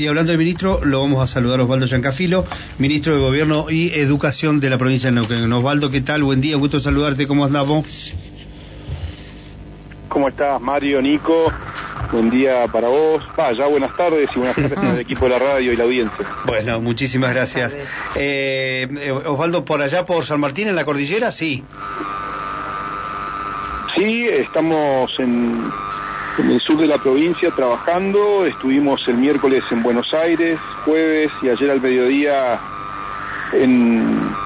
[0.00, 2.46] Y hablando de ministro, lo vamos a saludar a Osvaldo Giancafilo,
[2.78, 5.52] ministro de Gobierno y Educación de la provincia de Neuquén.
[5.52, 6.22] Osvaldo, ¿qué tal?
[6.22, 8.14] Buen día, gusto saludarte, ¿cómo andamos?
[10.08, 11.52] ¿Cómo estás, Mario, Nico?
[12.12, 13.22] Buen día para vos.
[13.58, 16.26] ya buenas tardes y buenas tardes para el equipo de la radio y la audiencia.
[16.46, 17.76] Bueno, muchísimas gracias.
[18.14, 21.30] Eh, eh, Osvaldo, ¿por allá por San Martín, en la cordillera?
[21.30, 21.62] Sí.
[23.94, 25.70] Sí, estamos en
[26.40, 28.46] en el sur de la provincia trabajando.
[28.46, 32.58] Estuvimos el miércoles en Buenos Aires, jueves y ayer al mediodía
[33.52, 34.36] en,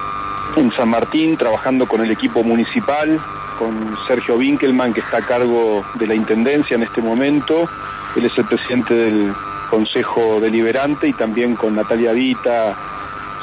[0.75, 3.19] San Martín trabajando con el equipo municipal,
[3.57, 7.69] con Sergio Winkelman que está a cargo de la Intendencia en este momento.
[8.15, 9.33] Él es el presidente del
[9.69, 12.77] Consejo Deliberante y también con Natalia Vita,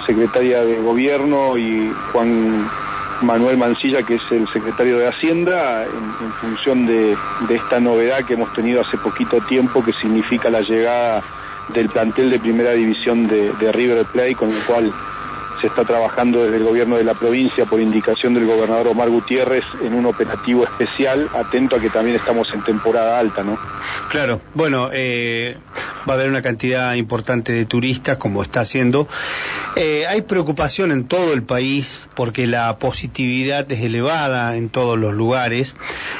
[0.06, 2.70] secretaria de Gobierno, y Juan
[3.22, 7.16] Manuel Mancilla, que es el secretario de Hacienda, en, función de,
[7.48, 11.22] esta novedad que hemos tenido hace poquito tiempo, que significa la llegada
[11.68, 14.92] del plantel de primera división de, de River Plate, con el cual
[15.62, 19.64] se está trabajando desde el gobierno de la provincia por indicación del gobernador Omar Gutiérrez
[19.80, 23.58] en un operativo especial, atento a que también estamos en temporada alta, ¿no?
[24.10, 25.56] Claro, bueno, eh,
[26.08, 29.08] va a haber una cantidad importante de turistas, como está haciendo.
[29.76, 35.14] Eh, hay preocupación en todo el país porque la positividad es elevada en todos los
[35.14, 35.76] lugares.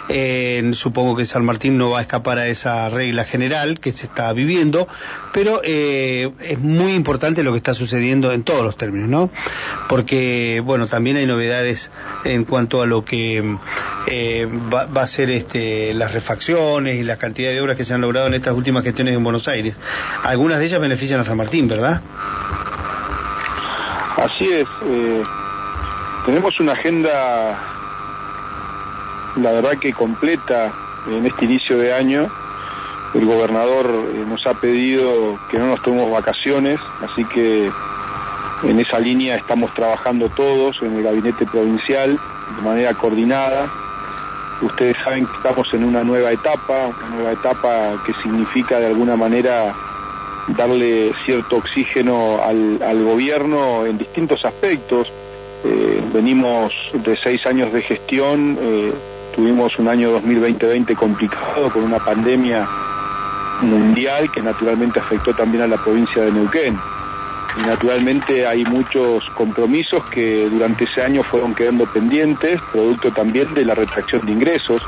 [0.09, 4.07] Eh, supongo que San Martín no va a escapar a esa regla general que se
[4.07, 4.89] está viviendo,
[5.33, 9.31] pero eh, es muy importante lo que está sucediendo en todos los términos, ¿no?
[9.89, 11.91] Porque, bueno, también hay novedades
[12.25, 13.43] en cuanto a lo que
[14.73, 18.01] va, va, a ser este, las refacciones y la cantidad de obras que se han
[18.01, 19.77] logrado en estas últimas gestiones en Buenos Aires.
[20.23, 22.01] Algunas de ellas benefician a San Martín, ¿verdad?
[24.17, 24.69] Así es.
[24.85, 25.23] Eh,
[26.25, 27.59] tenemos una agenda,
[29.37, 30.73] la verdad que completa
[31.09, 32.31] en este inicio de año.
[33.15, 37.71] El gobernador eh, nos ha pedido que no nos tomemos vacaciones, así que
[38.63, 42.19] en esa línea estamos trabajando todos en el gabinete provincial
[42.57, 43.69] de manera coordinada.
[44.61, 49.17] Ustedes saben que estamos en una nueva etapa, una nueva etapa que significa de alguna
[49.17, 49.75] manera
[50.49, 55.13] darle cierto oxígeno al, gobierno en distintos aspectos.
[55.65, 58.93] Eh, venimos de seis años de gestión, eh,
[59.35, 62.69] tuvimos un año 2020 complicado con una pandemia
[63.63, 66.79] mundial que naturalmente afectó también a la provincia de Neuquén.
[67.55, 73.65] Y naturalmente hay muchos compromisos que durante ese año fueron quedando pendientes, producto también de
[73.65, 74.83] la retracción de ingresos.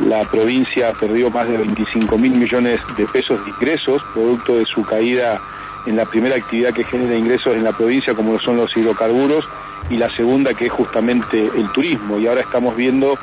[0.00, 4.84] La provincia perdió más de 25 mil millones de pesos de ingresos, producto de su
[4.84, 5.40] caída
[5.86, 9.48] en la primera actividad que genera ingresos en la provincia, como son los hidrocarburos,
[9.90, 12.18] y la segunda que es justamente el turismo.
[12.18, 13.16] Y ahora estamos viendo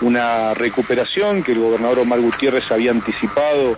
[0.00, 3.76] una recuperación que el gobernador Omar Gutiérrez había anticipado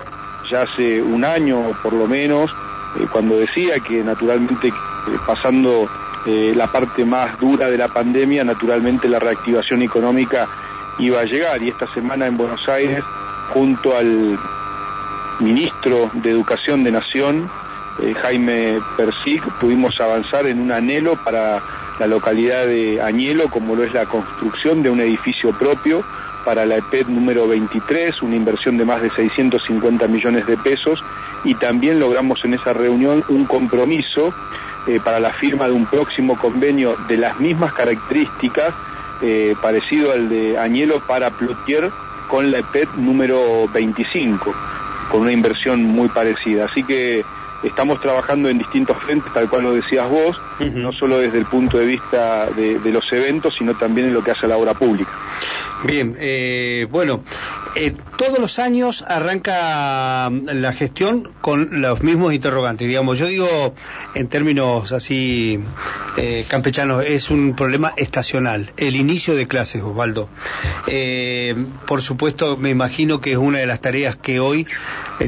[0.50, 2.54] ya hace un año por lo menos,
[3.12, 4.72] cuando decía que naturalmente eh,
[5.26, 5.88] pasando
[6.26, 10.48] eh, la parte más dura de la pandemia, naturalmente la reactivación económica
[10.98, 11.62] iba a llegar.
[11.62, 13.02] Y esta semana en Buenos Aires,
[13.52, 14.38] junto al
[15.40, 17.50] ministro de Educación de Nación,
[18.22, 21.62] Jaime Persig, pudimos avanzar en un anhelo para
[21.98, 26.04] la localidad de Añelo, como lo es la construcción de un edificio propio
[26.44, 31.02] para la EPED número 23, una inversión de más de 650 millones de pesos,
[31.44, 34.32] y también logramos en esa reunión un compromiso
[34.86, 38.72] eh, para la firma de un próximo convenio de las mismas características,
[39.20, 41.90] eh, parecido al de Añelo para Plotier,
[42.28, 44.54] con la EPED número 25,
[45.10, 46.66] con una inversión muy parecida.
[46.66, 47.24] Así que
[47.62, 51.78] estamos trabajando en distintos frentes, tal cual lo decías vos, no solo desde el punto
[51.78, 55.10] de vista de, los eventos, sino también en lo que hace la obra pública.
[55.86, 57.22] Bien, eh, bueno,
[57.78, 62.88] eh, todos los años arranca mm, la gestión con los mismos interrogantes.
[62.88, 63.74] Digamos, yo digo
[64.14, 65.60] en términos así
[66.16, 68.72] eh, campechanos, es un problema estacional.
[68.78, 70.30] El inicio de clases, Osvaldo.
[70.86, 71.54] Eh,
[71.86, 74.66] por supuesto, me imagino que es una de las tareas que hoy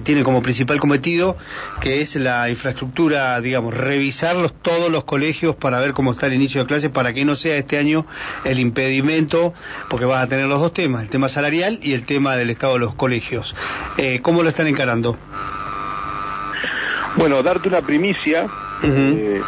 [0.05, 1.39] tiene como principal cometido,
[1.81, 6.63] que es la infraestructura, digamos, revisar todos los colegios para ver cómo está el inicio
[6.63, 8.07] de clases, para que no sea este año
[8.45, 9.55] el impedimento,
[9.89, 12.75] porque vas a tener los dos temas, el tema salarial y el tema del estado
[12.75, 13.55] de los colegios.
[13.97, 15.17] Eh, ¿Cómo lo están encarando?
[17.17, 18.49] Bueno, darte una primicia.
[18.83, 19.41] Eh,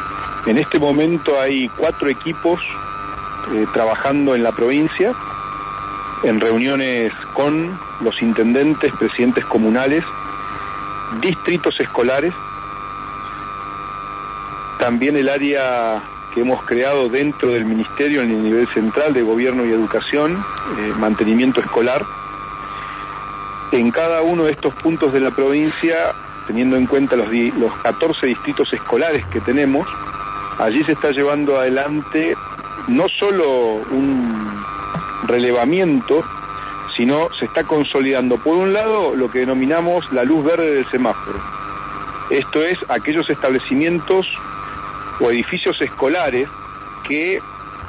[0.47, 2.61] en este momento hay cuatro equipos
[3.52, 5.14] eh, trabajando en la provincia,
[6.23, 10.05] en reuniones con los intendentes, presidentes comunales,
[11.20, 12.35] distritos escolares,
[14.79, 16.02] también el área
[16.35, 20.44] que hemos creado dentro del Ministerio en el nivel central de Gobierno y Educación,
[20.99, 22.05] mantenimiento escolar,
[23.73, 26.15] en cada uno de estos puntos de la provincia
[26.47, 29.87] teniendo en cuenta los, los 14 distritos escolares que tenemos,
[30.59, 32.37] allí se está llevando adelante
[32.88, 34.65] no solo un
[35.29, 36.25] relevamiento,
[36.97, 41.41] sino se está consolidando, por un lado, lo que denominamos la luz verde del semáforo.
[42.31, 44.26] Esto es aquellos establecimientos
[45.20, 46.49] o edificios escolares
[47.06, 47.40] que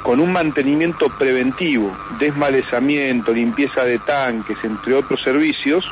[0.02, 5.84] con un mantenimiento preventivo, desmalezamiento, limpieza de tanques, entre otros servicios,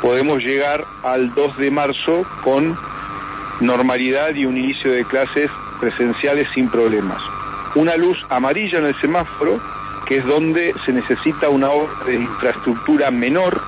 [0.00, 2.76] podemos llegar al 2 de marzo con
[3.60, 5.50] normalidad y un inicio de clases
[5.80, 7.22] presenciales sin problemas.
[7.74, 9.60] Una luz amarilla en el semáforo,
[10.06, 13.62] que es donde se necesita una obra de infraestructura menor.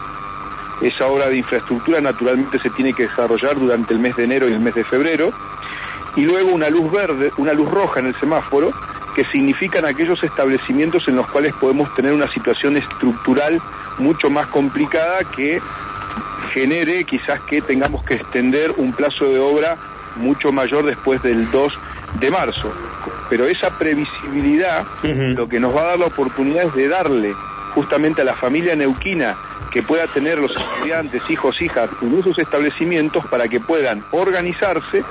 [0.81, 4.52] Esa obra de infraestructura naturalmente se tiene que desarrollar durante el mes de enero y
[4.52, 5.32] el mes de febrero.
[6.17, 8.73] Y luego una luz verde, una luz roja en el semáforo,
[9.15, 13.61] que significan aquellos establecimientos en los cuales podemos tener una situación estructural
[13.99, 15.61] mucho más complicada que
[16.53, 19.77] genere quizás que tengamos que extender un plazo de obra
[20.17, 21.73] mucho mayor después del 2
[22.21, 22.73] de marzo.
[23.29, 27.35] Pero esa previsibilidad lo que nos va a dar la oportunidad es de darle
[27.75, 29.37] justamente a la familia neuquina
[29.71, 35.05] que pueda tener los estudiantes, hijos, hijas en esos establecimientos para que puedan organizarse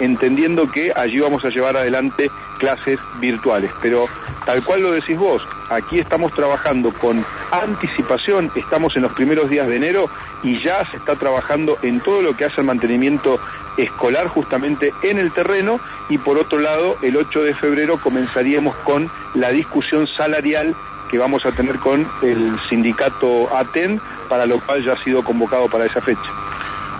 [0.00, 3.70] entendiendo que allí vamos a llevar adelante clases virtuales.
[3.80, 4.06] Pero
[4.46, 9.66] tal cual lo decís vos, aquí estamos trabajando con anticipación, estamos en los primeros días
[9.66, 10.10] de enero
[10.42, 13.40] y ya se está trabajando en todo lo que hace el mantenimiento
[13.76, 19.10] escolar justamente en el terreno y por otro lado el 8 de febrero comenzaríamos con
[19.34, 20.76] la discusión salarial
[21.12, 24.00] que vamos a tener con el sindicato ATEN,
[24.30, 26.22] para lo cual ya ha sido convocado para esa fecha.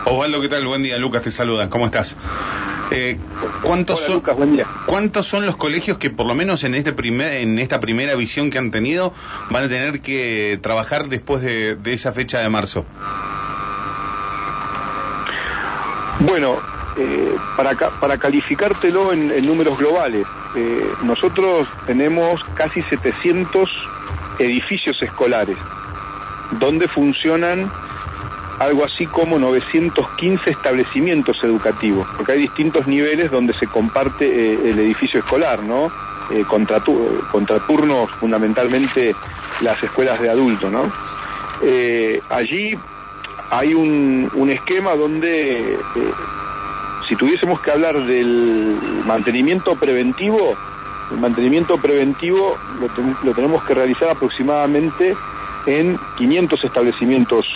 [0.05, 0.67] Osvaldo, ¿qué tal?
[0.67, 1.71] Buen día, Lucas, te saluda.
[1.71, 2.17] ¿Cómo estás?
[2.95, 3.17] Eh,
[3.63, 4.23] ¿cuántos, son,
[4.85, 8.51] ¿Cuántos son los colegios que por lo menos en, este primer, en esta primera visión
[8.51, 9.15] que han tenido
[9.51, 12.85] van a tener que trabajar después de, esa fecha de marzo?
[16.21, 16.61] Bueno,
[16.99, 23.71] eh, para, para calificártelo en, números globales, eh, nosotros tenemos casi 700
[24.39, 25.57] edificios escolares
[26.59, 27.73] donde funcionan
[28.59, 34.79] algo así como 915 establecimientos educativos, porque hay distintos niveles donde se comparte eh, el
[34.79, 35.91] edificio escolar, ¿no?
[36.31, 36.45] Eh,
[37.31, 39.15] contraturnos fundamentalmente
[39.61, 40.93] las escuelas de adultos, ¿no?
[41.63, 42.79] Eh, allí
[43.51, 45.79] hay un, esquema donde
[47.09, 50.57] si tuviésemos que hablar del mantenimiento preventivo,
[51.11, 52.89] el mantenimiento preventivo lo,
[53.23, 55.15] lo tenemos que realizar aproximadamente
[55.67, 57.47] en 500 establecimientos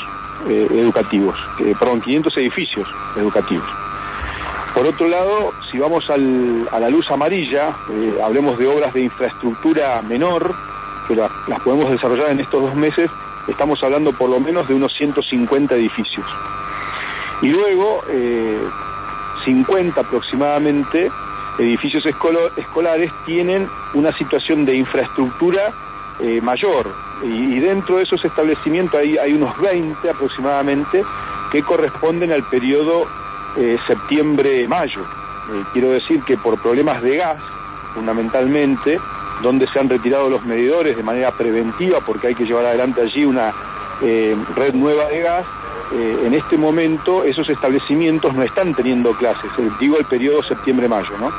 [0.48, 3.68] eh, educativos, eh, perdón, 500 edificios educativos.
[4.74, 10.02] Por otro lado, si vamos a la luz amarilla, eh, hablemos de obras de infraestructura
[10.02, 10.54] menor,
[11.08, 13.10] que las podemos desarrollar en estos dos meses,
[13.48, 16.26] estamos hablando por lo menos de unos 150 edificios.
[17.42, 18.02] Y luego,
[19.44, 21.10] 50 aproximadamente
[21.58, 25.72] edificios escolares tienen una situación de infraestructura
[26.42, 31.02] mayor, y, dentro de esos establecimientos hay, unos 20 aproximadamente
[31.50, 33.06] que corresponden al periodo
[33.56, 35.02] eh, septiembre-mayo.
[35.02, 37.38] Eh, quiero decir que por problemas de gas,
[37.94, 39.00] fundamentalmente,
[39.42, 43.24] donde se han retirado los medidores de manera preventiva porque hay que llevar adelante allí
[43.24, 43.54] una
[44.02, 45.46] eh, red nueva de gas,
[45.92, 49.48] en este momento esos establecimientos no están teniendo clases,
[49.78, 51.16] digo el periodo septiembre-mayo.
[51.16, 51.32] ¿no?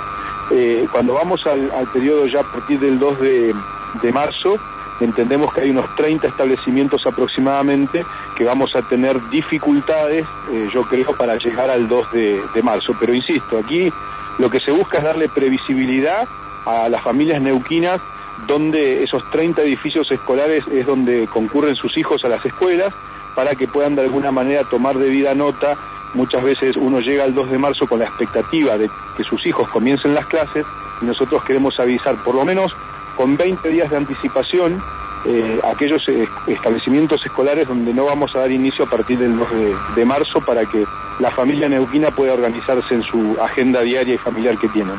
[0.94, 3.54] cuando vamos al, periodo ya a partir del 2 de,
[4.02, 4.58] de marzo,
[5.00, 11.16] entendemos que hay unos 30 establecimientos aproximadamente que vamos a tener dificultades, eh, yo creo,
[11.16, 12.96] para llegar al 2 de, marzo.
[13.00, 13.92] Pero insisto, aquí
[14.38, 16.28] lo que se busca es darle previsibilidad
[16.66, 18.02] a las familias neuquinas
[18.46, 22.94] donde esos 30 edificios escolares es donde concurren sus hijos a las escuelas
[23.36, 25.78] para que puedan de alguna manera tomar debida nota.
[26.14, 29.70] Muchas veces uno llega al 2 de marzo con la expectativa de que sus hijos
[29.70, 30.66] comiencen las clases
[31.02, 32.76] y nosotros queremos avisar por lo menos
[33.18, 34.82] con 20 días de anticipación
[35.26, 39.48] eh, aquellos eh, establecimientos escolares donde no vamos a dar inicio a partir del 2
[39.96, 40.86] de, marzo para que
[41.20, 44.96] la familia neuquina pueda organizarse en su agenda diaria y familiar que tienen.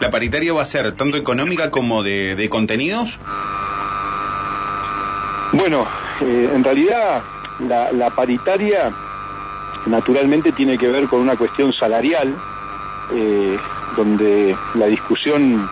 [0.00, 3.18] ¿La paritaria va a ser tanto económica como de, contenidos?
[5.52, 5.86] Bueno,
[6.22, 7.22] eh, en realidad
[7.58, 8.90] la, paritaria
[9.86, 12.34] naturalmente tiene que ver con una cuestión salarial,
[13.96, 15.68] donde la discusión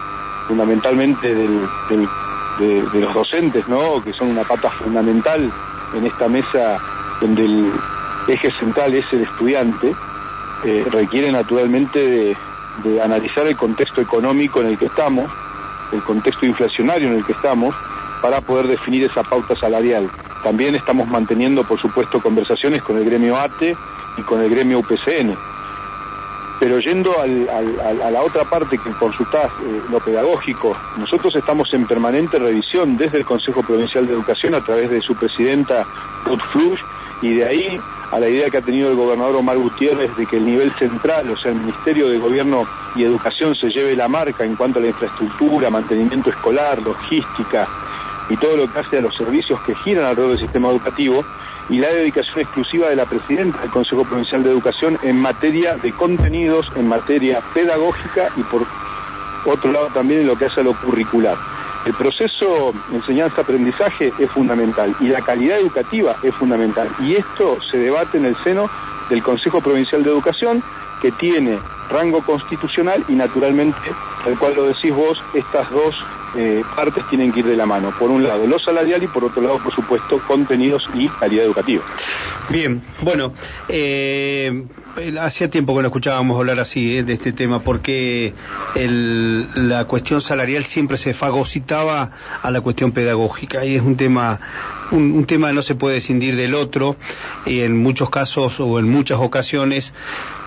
[0.49, 1.47] fundamentalmente de,
[2.95, 4.02] los docentes, ¿no?
[4.02, 5.52] que son una pata fundamental
[5.95, 6.81] en esta mesa
[7.21, 7.73] donde el
[8.26, 9.95] eje central es el estudiante,
[10.64, 12.37] eh, requiere naturalmente
[12.83, 15.31] de, analizar el contexto económico en el que estamos,
[15.93, 17.75] el contexto inflacionario en el que estamos,
[18.23, 20.09] para poder definir esa pauta salarial.
[20.45, 23.76] también estamos manteniendo, por supuesto, conversaciones con el gremio ATE
[24.17, 25.37] y con el gremio UPCN.
[26.59, 32.38] Pero yendo a la otra parte que consultás, eh, lo pedagógico, nosotros estamos en permanente
[32.38, 35.87] revisión desde el Consejo Provincial de Educación a través de su presidenta
[36.25, 36.81] Ruth Flush
[37.23, 40.37] y de ahí a la idea que ha tenido el gobernador Omar Gutiérrez de que
[40.37, 44.45] el nivel central, o sea, el Ministerio de Gobierno y Educación se lleve la marca
[44.45, 47.69] en cuanto a la infraestructura, mantenimiento escolar, logística
[48.28, 51.25] y todo lo que hace a los servicios que giran alrededor del sistema educativo,
[51.70, 55.92] y la dedicación exclusiva de la presidenta del Consejo Provincial de Educación en materia de
[55.92, 58.66] contenidos, en materia pedagógica y por
[59.44, 61.37] otro lado también en lo que hace a lo curricular.
[61.87, 66.88] El proceso enseñanza-aprendizaje es fundamental y la calidad educativa es fundamental.
[67.00, 68.68] Y esto se debate en el seno
[69.08, 70.62] del Consejo Provincial de Educación,
[71.00, 71.58] que tiene
[71.90, 73.94] rango constitucional y naturalmente,
[74.25, 75.94] tal cual lo decís vos, estas dos
[76.37, 77.92] eh, partes tienen que ir de la mano.
[77.99, 81.85] Por un lado, lo salarial y por otro lado, por supuesto, contenidos y calidad educativa.
[82.49, 83.32] Bien, bueno,
[83.68, 84.64] eh,
[85.20, 88.35] hacía tiempo que no escuchábamos hablar así eh, de este tema, porque
[88.75, 92.11] la cuestión salarial siempre se fagocitaba
[92.42, 94.40] a la cuestión pedagógica y es un tema
[94.92, 96.97] un, un tema no se puede escindir del otro
[97.47, 99.92] y en muchos casos o en muchas ocasiones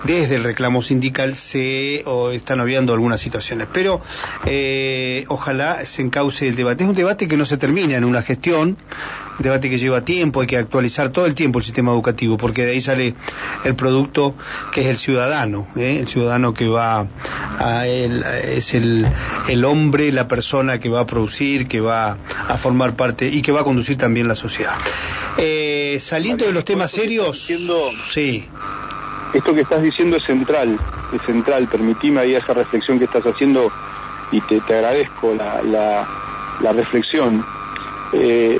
[0.04, 3.68] desde el reclamo sindical se o están habiendo algunas situaciones.
[3.72, 4.00] Pero
[4.44, 6.84] eh, ojalá se encauce el debate.
[6.84, 8.76] Es un debate que no se termina en una gestión,
[9.42, 12.72] debate que lleva tiempo, hay que actualizar todo el tiempo el sistema educativo, porque de
[12.72, 13.14] ahí sale
[13.64, 14.34] el producto
[14.72, 15.98] que es el ciudadano, ¿eh?
[16.00, 17.06] el ciudadano que va
[17.58, 19.06] a él, es el,
[19.48, 22.18] el hombre, la persona que va a producir, que va
[22.48, 24.74] a formar parte y que va a conducir también la sociedad.
[25.38, 27.48] Eh, saliendo de los temas serios,
[28.08, 28.48] sí
[29.32, 30.78] esto que estás diciendo es central,
[31.12, 31.68] es central.
[31.68, 33.72] Permitime ahí esa reflexión que estás haciendo
[34.30, 37.44] y te, agradezco la, reflexión.
[38.12, 38.58] Eh,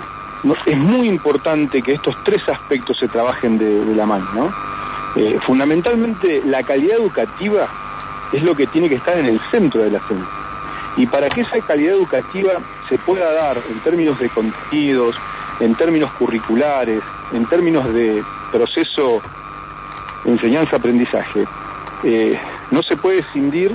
[0.67, 4.29] es muy importante que estos tres aspectos se trabajen de, la mano.
[4.35, 4.55] ¿no?
[5.17, 7.69] Eh, fundamentalmente, la calidad educativa
[8.33, 10.27] es lo que tiene que estar en el centro de la gente.
[10.97, 12.53] Y para que esa calidad educativa
[12.89, 15.17] se pueda dar en términos de contenidos,
[15.61, 19.23] en términos curriculares, en términos de proceso
[20.25, 21.47] enseñanza-aprendizaje,
[22.05, 22.39] eh,
[22.71, 23.75] no se puede escindir,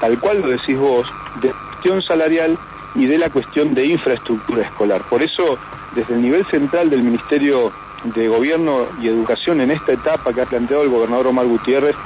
[0.00, 1.06] tal cual lo decís vos,
[1.40, 2.58] de cuestión salarial
[2.94, 5.02] y de la cuestión de infraestructura escolar.
[5.08, 5.58] Por eso,
[5.94, 7.72] desde el nivel central del Ministerio
[8.04, 11.96] de Gobierno y Educación en esta etapa que ha planteado el gobernador Omar Gutiérrez,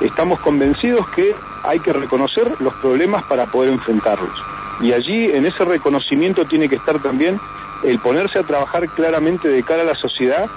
[0.00, 4.42] estamos convencidos que hay que reconocer los problemas para poder enfrentarlos.
[4.80, 7.40] Y allí, en ese reconocimiento, tiene que estar también
[7.82, 10.48] el ponerse a trabajar claramente de cara a la sociedad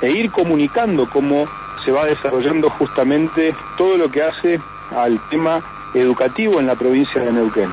[0.00, 1.44] e ir comunicando cómo
[1.84, 4.60] se va desarrollando justamente todo lo que hace
[4.96, 5.62] al tema
[5.94, 7.70] educativo en la provincia de Neuquén.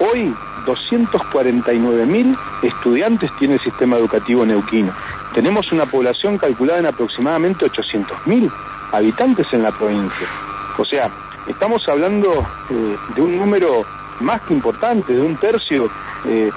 [0.00, 0.34] Hoy
[0.68, 4.92] 249.000 estudiantes tiene el sistema educativo neuquino.
[5.34, 8.52] Tenemos una población calculada en aproximadamente 800.000
[8.92, 10.28] habitantes en la provincia.
[10.76, 11.10] O sea,
[11.46, 13.86] estamos hablando eh, de un número
[14.20, 15.90] más que importante, de un tercio
[16.26, 16.50] eh,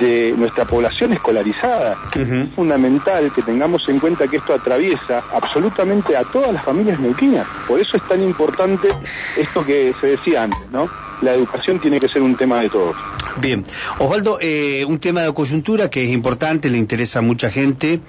[0.00, 1.96] de nuestra población escolarizada.
[2.14, 7.46] Es fundamental que tengamos en cuenta que esto atraviesa absolutamente a todas las familias neuquinas.
[7.66, 8.88] Por eso es tan importante
[9.36, 10.88] esto que se decía antes, ¿no?
[11.24, 12.94] La educación tiene que ser un tema de todos.
[13.40, 13.64] Bien.
[13.98, 18.00] Osvaldo, eh, un tema de coyuntura que es importante, le interesa a mucha gente,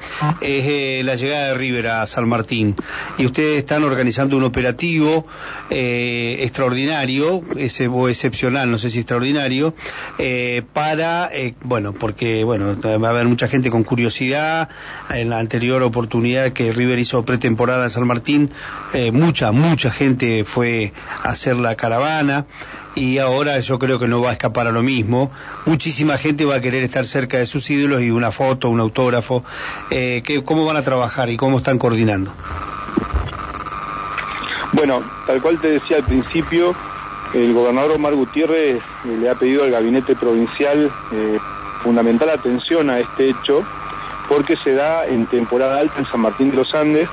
[0.42, 2.76] es eh, la llegada de River a San Martín.
[3.18, 5.26] Y ustedes están organizando un operativo
[5.70, 9.76] eh, extraordinario, ese, o excepcional, no sé si extraordinario,
[10.74, 11.32] para,
[11.64, 14.70] bueno, porque, bueno, va a haber mucha gente con curiosidad.
[15.10, 18.52] En la anterior oportunidad que River hizo pretemporada en San Martín,
[19.14, 20.92] mucha, mucha gente fue
[21.24, 22.46] a hacer la caravana
[22.96, 25.32] y ahora yo creo que no va a escapar a lo mismo.
[25.66, 29.44] Muchísima gente va a querer estar cerca de sus ídolos y una foto, un autógrafo.
[29.92, 32.34] Eh, ¿Cómo van a trabajar y cómo están coordinando?
[34.72, 36.74] Bueno, tal cual te decía al principio,
[37.34, 41.38] el gobernador Omar Gutiérrez eh, le ha pedido al gabinete provincial eh,
[41.84, 43.64] fundamental atención a este hecho
[44.30, 47.08] porque se da en temporada alta en San Martín de los Andes.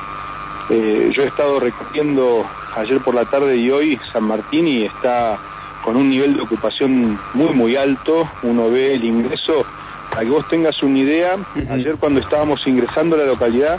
[0.70, 5.38] yo he estado recorriendo ayer por la tarde y hoy San Martín y está
[5.82, 8.28] con un nivel de ocupación muy, muy alto.
[8.42, 9.64] Uno ve el ingreso,
[10.10, 11.36] para que vos tengas una idea,
[11.70, 13.78] ayer cuando estábamos ingresando a la localidad,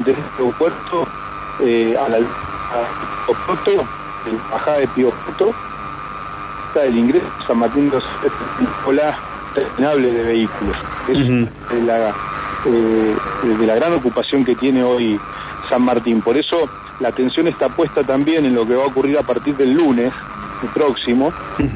[0.00, 1.06] desde el aeropuerto
[1.60, 2.18] eh, a la
[4.26, 5.12] en bajada de Pío
[6.68, 8.00] está el ingreso San Martín de
[8.92, 9.18] la
[9.54, 10.76] terminable de vehículos.
[11.08, 12.14] Es de, la,
[12.66, 13.16] eh,
[13.58, 15.20] de la gran ocupación que tiene hoy
[15.68, 16.20] San Martín.
[16.22, 16.68] Por eso
[17.00, 20.12] la atención está puesta también en lo que va a ocurrir a partir del lunes
[20.72, 21.32] próximo,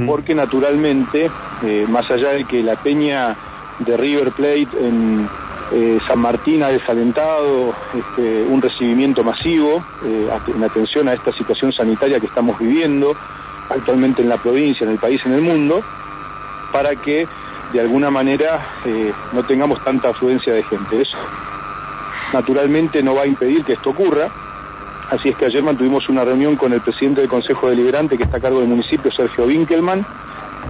[0.06, 1.30] porque naturalmente,
[1.62, 3.36] eh, más allá de que la peña
[3.80, 5.28] de River Plate en,
[5.70, 11.74] Eh, San Martín ha desalentado este, un recibimiento masivo eh, en atención a esta situación
[11.74, 13.14] sanitaria que estamos viviendo
[13.68, 15.82] actualmente en la provincia, en el país, en el mundo,
[16.72, 17.28] para que
[17.74, 21.02] de alguna manera eh, no tengamos tanta afluencia de gente.
[21.02, 21.18] Eso
[22.32, 24.30] naturalmente no va a impedir que esto ocurra,
[25.10, 28.38] así es que ayer mantuvimos una reunión con el presidente del Consejo Deliberante que está
[28.38, 30.04] a cargo del municipio, Sergio Winkelmann,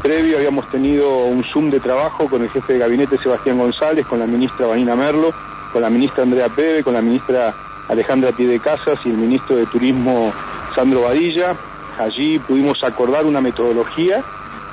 [0.03, 4.21] Previo habíamos tenido un Zoom de trabajo con el jefe de gabinete Sebastián González, con
[4.21, 5.33] la ministra Vanina Merlo,
[5.73, 7.55] con la ministra Andrea Pebe, con la ministra
[7.89, 10.33] Alejandra Pie Casas y el ministro de Turismo
[10.75, 11.57] Sandro Badilla.
[11.99, 14.23] Allí pudimos acordar una metodología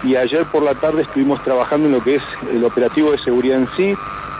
[0.03, 3.59] y ayer por la tarde estuvimos trabajando en lo que es el operativo de seguridad
[3.59, 3.95] en sí.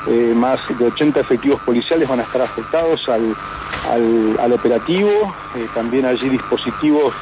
[0.07, 5.09] Eh, más de 80 efectivos policiales van a estar afectados al, operativo.
[5.55, 7.13] Eh, también allí dispositivos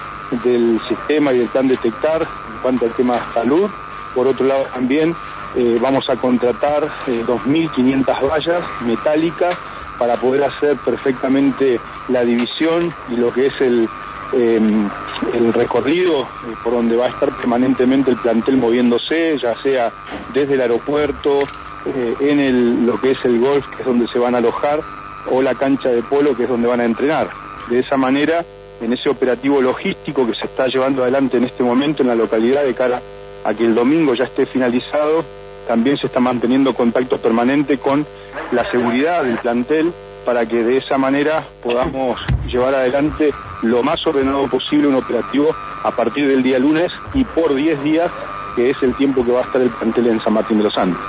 [0.44, 2.28] del sistema y del plan detectar
[2.62, 3.70] cuanto al tema salud.
[4.14, 5.16] Por otro lado también
[5.56, 9.56] eh, vamos a contratar 2.500 eh, vallas metálicas
[9.98, 13.88] para poder hacer perfectamente la división y lo que es el,
[14.34, 14.90] em,
[15.34, 16.28] el recorrido
[16.64, 19.92] por donde va a estar permanentemente el plantel moviéndose, ya sea
[20.34, 21.44] desde el aeropuerto,
[21.86, 24.82] en el, lo que es el golf, que es donde se van a alojar,
[25.30, 27.30] o la cancha de polo, que es donde van a entrenar.
[27.70, 28.44] De esa manera
[28.82, 32.64] en ese operativo logístico que se está llevando adelante en este momento en la localidad
[32.64, 33.02] de cara
[33.44, 35.24] a que el domingo ya esté finalizado.
[35.68, 38.06] También se está manteniendo contacto permanente con
[38.52, 39.94] la seguridad del plantel
[40.26, 45.92] para que de esa manera podamos llevar adelante lo más ordenado posible un operativo a
[45.92, 48.12] partir del día lunes y por 10 días,
[48.56, 50.78] que es el tiempo que va a estar el plantel en San Martín de los
[50.78, 51.00] Andes.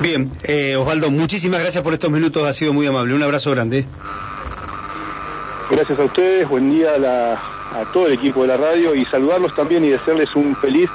[0.00, 3.14] Bien, eh, Osvaldo, muchísimas gracias por estos minutos, ha sido muy amable.
[3.14, 3.86] Un abrazo grande.
[5.70, 9.84] Gracias a ustedes, buen día a, todo el equipo de la radio y saludarlos también
[9.84, 10.88] y desearles un feliz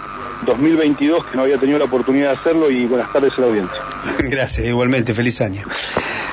[0.46, 3.84] 2022 que no había tenido la oportunidad de hacerlo y buenas tardes a la audiencia.
[4.20, 5.64] Gracias, igualmente, feliz año.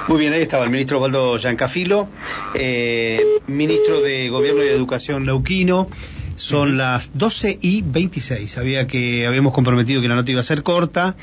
[0.09, 2.09] Muy bien, ahí estaba el ministro Osvaldo Giancafilo,
[2.55, 5.89] eh, ministro de Gobierno y Educación Neuquino.
[6.37, 8.51] Son las 12 y 26.
[8.51, 11.17] Sabía que habíamos comprometido que la nota iba a ser corta.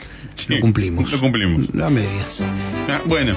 [0.48, 1.12] lo cumplimos.
[1.12, 1.74] Lo cumplimos.
[1.74, 2.44] Las medias.
[2.90, 3.36] Ah, bueno.